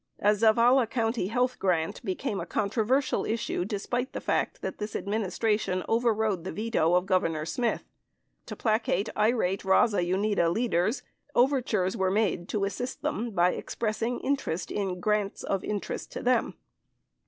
[0.19, 5.83] A Zavala County health grant became a controversial issue despite the fact that this Administration
[5.87, 7.83] overrode the veto of Governor Smith.
[8.47, 11.03] To placate irate Raza Unida leaders,
[11.35, 16.23] overtures were made to assist them by expressing interest in grants of in terest to
[16.23, 16.55] them.